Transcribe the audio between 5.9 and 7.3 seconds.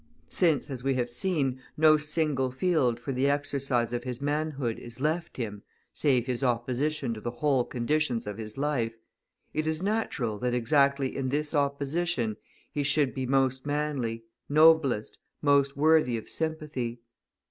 save his opposition to the